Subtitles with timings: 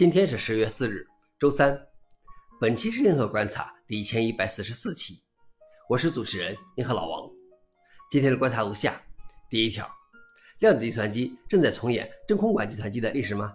[0.00, 1.06] 今天是十月四日，
[1.38, 1.78] 周三。
[2.58, 5.20] 本期是银河观察第一千一百四十四期，
[5.90, 7.30] 我是主持人银河老王。
[8.10, 8.98] 今天的观察如下：
[9.50, 9.86] 第一条，
[10.60, 13.52] 量子计算机正在重演真空管计算机的历史吗？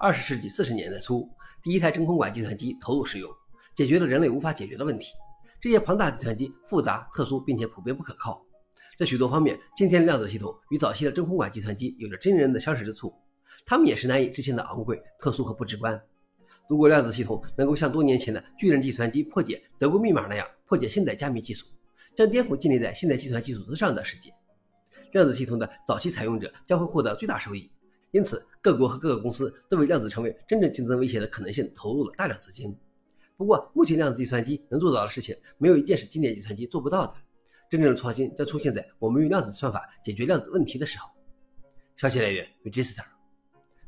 [0.00, 1.30] 二十世纪四十年代初，
[1.62, 3.30] 第一台真空管计算机投入使用，
[3.76, 5.12] 解决了人类无法解决的问题。
[5.60, 8.44] 这些庞大计算机复杂、特殊，并且普遍不可靠。
[8.98, 13.14] 在许多方面，今天的量子系统与早期的真空管计算机有着惊人的相似之处。
[13.66, 16.00] 它们也是难以置信的昂贵、特殊和不直观。
[16.68, 21.66] 如果量子系统能够像多年前的巨人计算机破解德国密码那样破解现代加密技术，
[22.14, 24.32] 将颠覆建立在现代计算技术之上的世界。
[25.12, 27.70] 量子系统的早期采用者将会获得最大收益。
[28.10, 32.74] 因此，各国和各个公司都为量子成为真正竞争威胁的可能性投入了大量资金。
[33.36, 37.14] 不过，目前量子计算机能做到的事情，没有一件是经典计算机做不到的。
[37.70, 41.08] 真正的创新将出现在我们用量子算法解决量子问题的时候。
[41.96, 43.17] 消息来源：Register。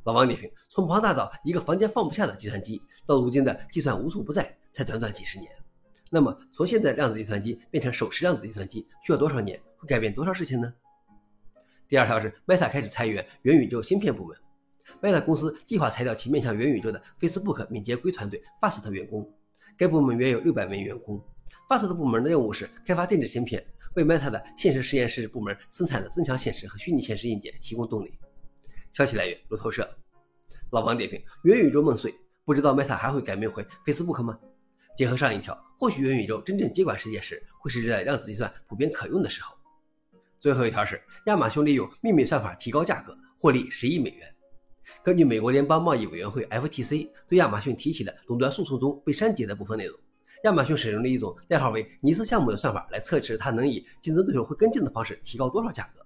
[0.05, 5.51] 老王点评：从庞大到一个房间放不下的计算机，到如今的计算无处不在，才短短几十年。
[6.11, 9.61] 那么，从现在量子计算机变成手持量子计算机需要多少年？
[9.77, 10.73] 会改变多少事情呢？
[11.89, 14.37] 第二条是，Meta 开始裁员元宇宙芯片部门。
[15.01, 19.27] Meta 公司计划裁掉其面向元宇宙的 Facebook 敏捷硅团队 Fast 员工，
[19.77, 21.23] 该部门约有六百名员工。
[21.69, 28.19] Fast 部门的任务是开发电子芯片，为 Meta 的现实实验室部门生产的增强现实和虚拟现实硬件提供动力。
[28.93, 29.89] 消息来源：路透社。
[30.71, 34.39] 老王点评：元宇宙梦碎，不知道 Meta 还会改名回 Facebook 吗？
[34.97, 39.57] 结合上一条，或许元宇宙真正接管世界时，会是在量子计算普遍可用的时候。
[40.39, 44.35] 最后一条是，亚马逊利用秘密算法提高价格，获利十亿美元。
[45.05, 49.99] 根据美国联邦贸易委员会 FTC 对亚马逊提起的垄断诉讼中被删节的部分内容，
[50.45, 56.00] 亚马逊使用了一种代号为尼斯项目的算法来测试它能以竞争对手会跟进的方式提高多少价格。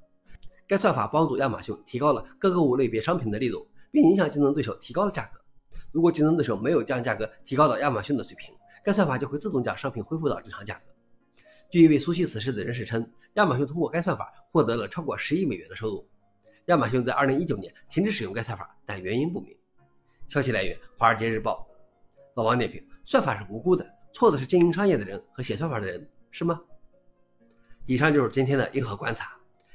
[0.66, 5.40] 该算法帮助亚马逊提高了各个物类别商品的利润，并影响竞争对手提高了价格。
[5.92, 10.80] 如果竞争对手没有将价格提高到亚马逊的水平，该算法就会自动将商品恢复到正常价格。
[11.70, 16.06] 据一位熟悉此事的人士称，亚马逊通过该算法获得了超过十亿美元的收入。
[16.66, 19.54] 亚马逊在二零一九年停止使用该算法，但原因不明。
[20.28, 21.66] 消息来源：华尔街日报。
[22.34, 26.60] 老王点评：算法是无辜的，错的是经营商业的人和写算法的人，是吗？
[27.86, 29.36] 以上就是今天的硬核观察。